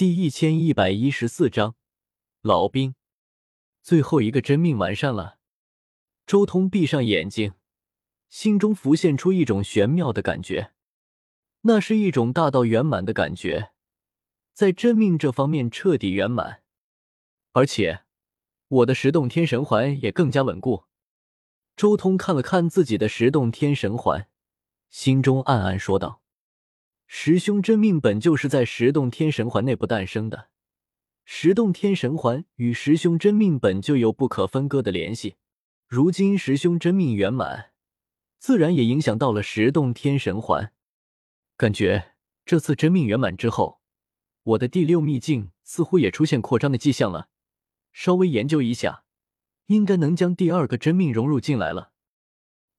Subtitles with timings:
[0.00, 1.74] 第一千一百一十四章，
[2.40, 2.94] 老兵，
[3.82, 5.36] 最后一个真命完善了。
[6.26, 7.52] 周通闭上眼睛，
[8.30, 10.72] 心中浮现出一种玄妙的感觉，
[11.64, 13.72] 那是一种大道圆满的感觉，
[14.54, 16.62] 在真命这方面彻底圆满，
[17.52, 18.04] 而且
[18.68, 20.84] 我的十洞天神环也更加稳固。
[21.76, 24.30] 周通看了看自己的十洞天神环，
[24.88, 26.19] 心中暗暗说道。
[27.12, 30.48] 十凶真命本就是在十洞天神环内部诞生的，
[31.24, 35.34] 十洞天神环与十凶真命本就有不可分割的联系。
[35.88, 37.72] 如今十凶真命圆满，
[38.38, 40.72] 自然也影响到了十洞天神环。
[41.56, 42.12] 感觉
[42.46, 43.80] 这次真命圆满之后，
[44.44, 47.28] 我的第六秘境似乎也出现扩张的迹象了。
[47.92, 49.02] 稍微研究一下，
[49.66, 51.90] 应该能将第二个真命融入进来了。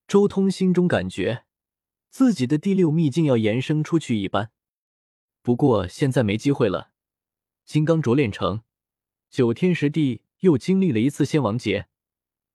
[0.07, 1.43] 周通心中感觉。
[2.11, 4.51] 自己的第六秘境要延伸出去一般，
[5.41, 6.91] 不过现在没机会了。
[7.63, 8.63] 金刚琢炼成，
[9.29, 11.87] 九天十地又经历了一次仙王劫，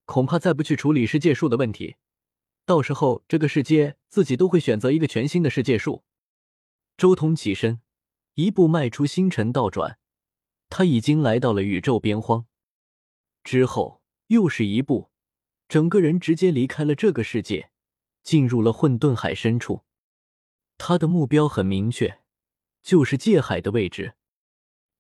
[0.04, 1.96] 恐怕再不去处理世界树的问题，
[2.66, 6.04] 到时候这个世界自己都会选择一个全新的世界树。
[6.98, 7.80] 周通起身，
[8.34, 9.98] 一步迈出星辰倒转，
[10.68, 12.44] 他已经来到了宇宙边荒。
[13.42, 15.10] 之后又是一步，
[15.66, 17.70] 整个人直接离开了这个世界。
[18.26, 19.82] 进入了混沌海深处，
[20.76, 22.22] 他的目标很明确，
[22.82, 24.14] 就是界海的位置。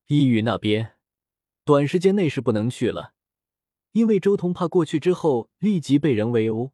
[0.06, 0.92] 异域那边，
[1.64, 3.14] 短时间内是不能去了，
[3.90, 6.70] 因为周通怕过去之后立即被人围殴，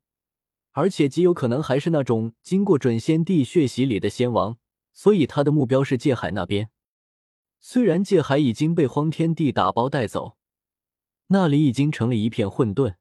[0.73, 4.59] 而且极有可能还是那种经过准仙帝血洗礼的仙王，
[4.93, 6.69] 所以他的目标是界海那边。
[7.61, 10.37] 虽然界海已经被荒天帝打包带走，
[11.29, 12.97] 那里已经成了一片混沌，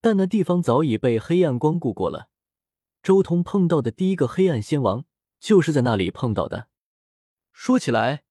[0.00, 2.29] 但那地方早已被黑暗光顾过了。
[3.02, 5.06] 周通碰到的第一个黑暗仙王
[5.38, 6.68] 就是在那里碰到的。
[7.52, 8.24] 说起来，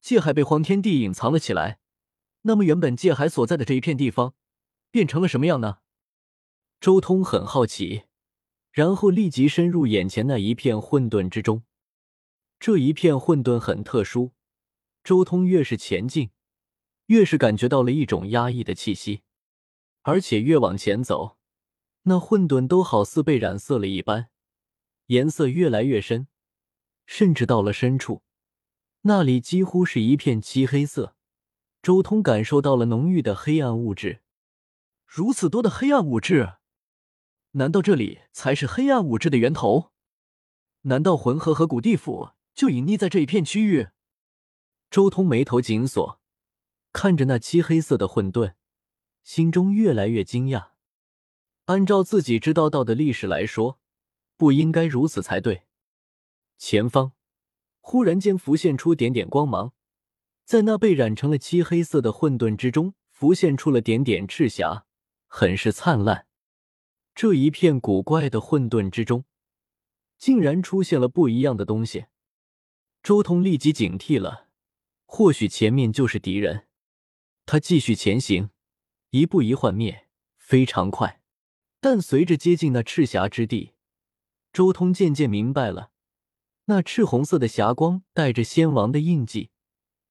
[0.00, 1.78] 界海被黄天帝隐藏了起来，
[2.42, 4.34] 那么原本界海所在的这一片地方
[4.90, 5.78] 变成了什么样呢？
[6.80, 8.04] 周通很好奇，
[8.70, 11.62] 然后立即深入眼前那一片混沌之中。
[12.58, 14.32] 这一片混沌很特殊，
[15.02, 16.30] 周通越是前进，
[17.06, 19.22] 越是感觉到了一种压抑的气息，
[20.02, 21.36] 而且越往前走。
[22.04, 24.28] 那混沌都好似被染色了一般，
[25.06, 26.28] 颜色越来越深，
[27.06, 28.22] 甚至到了深处，
[29.02, 31.16] 那里几乎是一片漆黑色。
[31.82, 34.22] 周通感受到了浓郁的黑暗物质，
[35.06, 36.54] 如此多的黑暗物质，
[37.52, 39.92] 难道这里才是黑暗物质的源头？
[40.82, 43.88] 难道魂河和古地府就隐匿在这一片区域？
[44.90, 46.20] 周通眉头紧锁，
[46.92, 48.54] 看着那漆黑色的混沌，
[49.22, 50.73] 心中越来越惊讶。
[51.66, 53.78] 按照自己知道到的历史来说，
[54.36, 55.62] 不应该如此才对。
[56.58, 57.12] 前方
[57.80, 59.72] 忽然间浮现出点点光芒，
[60.44, 64.84] 在那被染成了漆黑色的混沌之中，浮现出了点点赤霞，
[65.26, 66.26] 很是灿烂。
[67.14, 69.24] 这一片古怪的混沌之中，
[70.18, 72.06] 竟然出现了不一样的东西。
[73.02, 74.48] 周通立即警惕了，
[75.06, 76.66] 或许前面就是敌人。
[77.46, 78.50] 他继续前行，
[79.10, 81.22] 一步一幻灭，非常快。
[81.86, 83.74] 但随着接近那赤霞之地，
[84.54, 85.90] 周通渐渐明白了，
[86.64, 89.50] 那赤红色的霞光带着仙王的印记，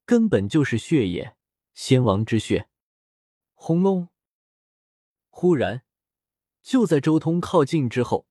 [0.05, 1.35] 根本就是血液，
[1.73, 2.69] 仙王之血。
[3.55, 4.09] 轰隆！
[5.31, 5.81] 忽然，
[6.61, 8.27] 就在周通靠近之后，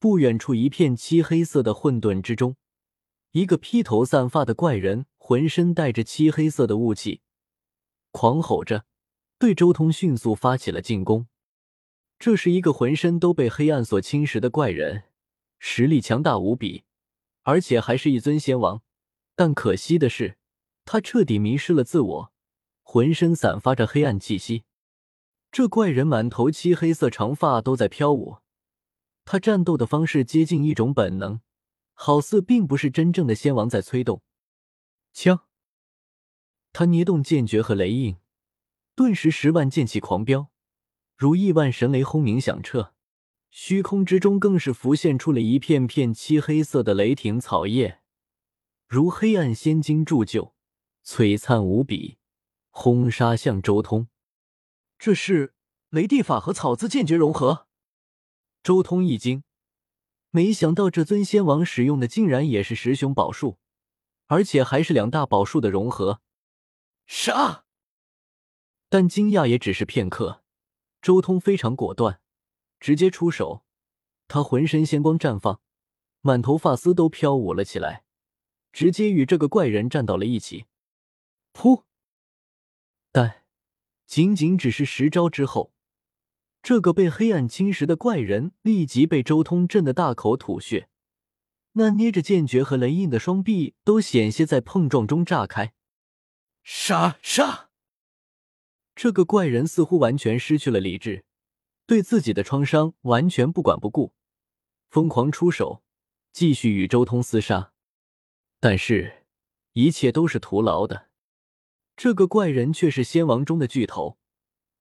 [0.00, 2.56] 不远处一片漆黑色的混沌之中，
[3.30, 7.20] 一个披头散发的怪人，浑身带着漆黑色的雾气，
[8.10, 8.86] 狂吼着，
[9.38, 11.28] 对周通迅速发起了进攻。
[12.18, 15.04] 这是一个浑身都被黑暗所侵蚀的怪人，
[15.58, 16.84] 实力强大无比，
[17.42, 18.82] 而且还是一尊仙王。
[19.34, 20.38] 但可惜的是，
[20.84, 22.32] 他彻底迷失了自我，
[22.82, 24.64] 浑身散发着黑暗气息。
[25.52, 28.38] 这怪人满头漆黑色长发都在飘舞，
[29.24, 31.40] 他战斗的方式接近一种本能，
[31.92, 34.22] 好似并不是真正的仙王在催动。
[35.12, 35.46] 枪，
[36.72, 38.16] 他捏动剑诀和雷印，
[38.94, 40.50] 顿时十万剑气狂飙。
[41.16, 42.92] 如亿万神雷轰鸣响彻，
[43.48, 48.02] 虚空之中更是浮现出了一片片漆黑色的雷霆草叶，
[48.86, 50.54] 如黑暗仙金铸就，
[51.02, 52.18] 璀璨无比，
[52.68, 54.08] 轰杀向周通。
[54.98, 55.54] 这是
[55.88, 57.66] 雷地法和草字剑诀融合。
[58.62, 59.42] 周通一惊，
[60.30, 63.58] 没想到这尊仙王使用的竟然也是十雄宝术，
[64.26, 66.20] 而且还是两大宝术的融合。
[67.06, 67.64] 杀！
[68.90, 70.42] 但惊讶也只是片刻。
[71.06, 72.20] 周通非常果断，
[72.80, 73.64] 直接出手。
[74.26, 75.60] 他浑身仙光绽放，
[76.20, 78.02] 满头发丝都飘舞了起来，
[78.72, 80.66] 直接与这个怪人站到了一起。
[81.52, 81.84] 噗！
[83.12, 83.44] 但
[84.04, 85.72] 仅仅只是十招之后，
[86.60, 90.88] 这个被黑暗侵蚀的怪人立即被周通震得大口吐血，
[91.74, 95.72] 那捏着剑诀和雷印的双臂都险些在碰撞中炸开。
[96.64, 97.65] 杀杀！
[98.96, 101.26] 这个怪人似乎完全失去了理智，
[101.86, 104.14] 对自己的创伤完全不管不顾，
[104.88, 105.82] 疯狂出手，
[106.32, 107.74] 继续与周通厮杀。
[108.58, 109.26] 但是，
[109.74, 111.10] 一切都是徒劳的。
[111.94, 114.18] 这个怪人却是仙王中的巨头，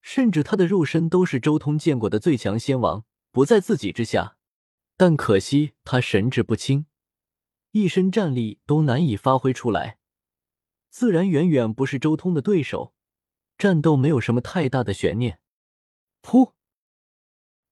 [0.01, 4.37] 甚至他的肉身都是周通见过的最强仙王，不在自己之下。
[4.95, 6.85] 但可惜他神志不清，
[7.71, 9.99] 一身战力都难以发挥出来，
[10.89, 12.94] 自然远远不是周通的对手。
[13.57, 15.39] 战斗没有什么太大的悬念。
[16.21, 16.53] 噗！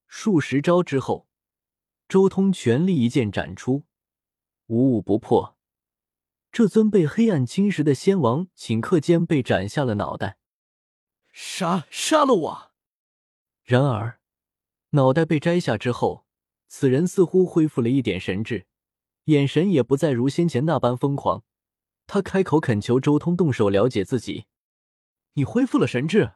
[0.06, 1.26] 数十招之后，
[2.08, 3.84] 周通全力一剑斩出，
[4.66, 5.56] 无物不破。
[6.52, 10.38] 这尊被黑暗侵蚀的仙王，顷刻间被斩下了脑袋。
[11.32, 12.72] 杀杀了我！
[13.64, 14.20] 然而，
[14.90, 16.24] 脑袋被摘下之后，
[16.68, 18.66] 此人似乎恢复了一点神智，
[19.24, 21.42] 眼神也不再如先前那般疯狂。
[22.06, 24.46] 他开口恳求周通动手了解自己
[25.34, 26.32] ：“你恢复了神智。”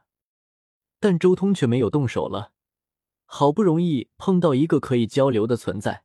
[1.01, 2.53] 但周通却没有动手了。
[3.25, 6.03] 好不容易碰到一个可以交流的存在，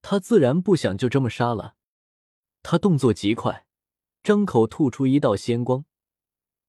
[0.00, 1.74] 他自然不想就这么杀了。
[2.62, 3.66] 他动作极快，
[4.22, 5.84] 张口吐出一道仙光，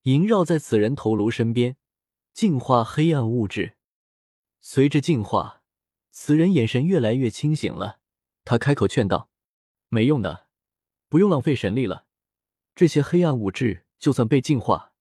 [0.04, 1.78] 萦绕在此人头颅身边，
[2.34, 3.78] 净化黑暗物质。
[4.60, 5.62] 随着净化，
[6.10, 8.00] 此人眼神越来越清醒了。
[8.44, 9.30] 他开口劝道
[9.90, 10.48] ：“没用的，
[11.08, 12.06] 不用浪费神力了。
[12.74, 14.94] 这些黑暗物质就算被净化，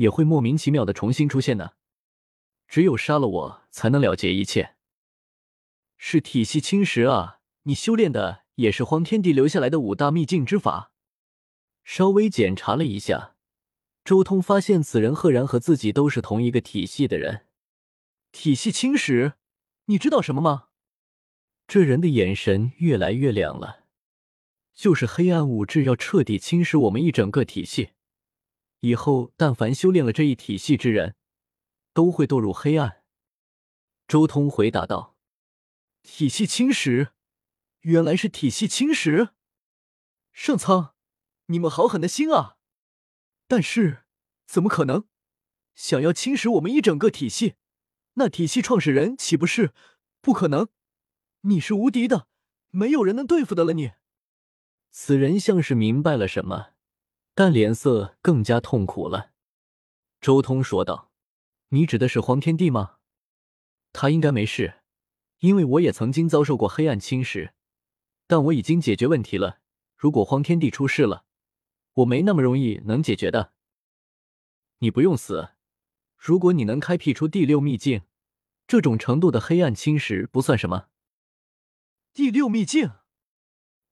[0.00, 1.72] 也会莫名其妙的重新出现呢。
[2.66, 4.76] 只有杀了我，才能了结一切。”
[5.96, 7.40] 是体系侵蚀啊！
[7.64, 8.40] 你修炼的。
[8.60, 10.92] 也是荒天帝留下来的五大秘境之法。
[11.82, 13.34] 稍微检查了一下，
[14.04, 17.46] 周通发现此人赫然和自己都是同一个体系的人。
[18.32, 19.32] 体系侵蚀，
[19.86, 20.66] 你知道什么吗？
[21.66, 23.86] 这人的眼神越来越亮了。
[24.74, 27.92] 就是黑暗物质要彻底侵蚀我们一整个体系，
[28.80, 31.16] 以后但凡修炼了这一体系之人，
[31.92, 33.02] 都会堕入黑暗。
[34.06, 35.16] 周通回答道
[36.02, 37.12] ：“体系侵蚀。”
[37.84, 39.30] 原来是体系侵蚀，
[40.34, 40.92] 上苍，
[41.46, 42.58] 你们好狠的心啊！
[43.48, 44.04] 但是
[44.46, 45.06] 怎么可能？
[45.74, 47.54] 想要侵蚀我们一整个体系，
[48.16, 49.72] 那体系创始人岂不是
[50.20, 50.68] 不可能？
[51.40, 52.28] 你是无敌的，
[52.68, 53.92] 没有人能对付得了你。
[54.90, 56.74] 此人像是明白了什么，
[57.42, 59.30] 但脸色更加痛苦了。
[60.20, 61.10] 周通说道
[61.72, 62.96] ：“你指的是黄天帝吗？
[63.94, 64.82] 他应该没事，
[65.38, 67.52] 因为我也曾经遭受过黑暗侵蚀。”
[68.28, 69.60] 但我已经解决问题了。
[69.96, 71.24] 如果荒天地出事了，
[71.94, 73.54] 我没那么容易能解决的。
[74.80, 75.52] 你不用死。
[76.18, 78.02] 如果你能开辟出第六秘境，
[78.66, 80.88] 这种程度的黑暗侵蚀不算什么。
[82.12, 82.90] 第六秘境，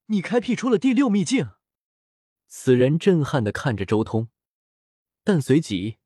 [0.08, 1.52] 你开辟出了第六秘境？
[2.48, 4.28] 此人震撼的看着周通，
[5.22, 5.98] 但随即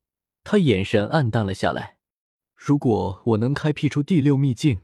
[0.43, 1.97] 他眼神暗淡了下来。
[2.53, 4.81] 如果我能开辟出第六秘境，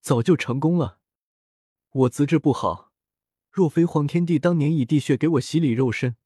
[0.00, 1.00] 早就成功了。
[1.90, 2.92] 我资质不好，
[3.50, 6.16] 若非黄天帝当年以地血给我洗礼肉身，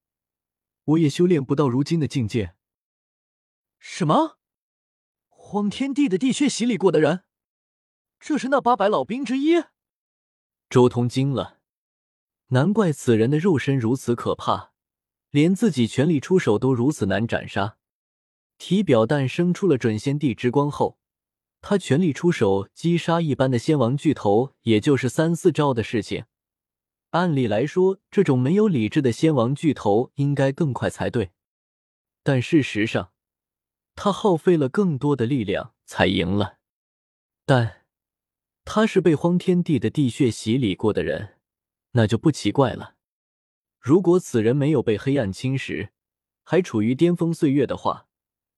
[0.84, 2.54] 我也修炼不到如今的境界。
[3.78, 4.38] 什么？
[5.28, 7.24] 黄天帝的地血洗礼过的人，
[8.18, 9.62] 这是那八百老兵之一？
[10.70, 11.61] 周通惊了，
[12.52, 14.72] 难怪此人的肉身如此可怕，
[15.30, 17.78] 连自己全力出手都如此难斩杀。
[18.58, 20.98] 体表诞生出了准仙帝之光后。
[21.64, 26.24] 他全力出手击杀一般的仙王巨头，也就是三四招的事情。
[27.10, 31.30] 按理来说，这种没有理智的仙王巨头应该更快才对。
[32.24, 33.12] 但事实上，
[33.94, 36.58] 他耗费了更多的力量才赢了。
[37.46, 37.84] 但
[38.64, 41.36] 他是被荒天帝的地血洗礼过的人，
[41.92, 42.96] 那就不奇怪了。
[43.80, 45.90] 如果此人没有被黑暗侵蚀，
[46.42, 48.06] 还处于巅峰岁月的话，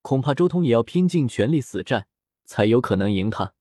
[0.01, 2.07] 恐怕周通也要拼尽全力死战。
[2.47, 3.55] 才有可能赢他。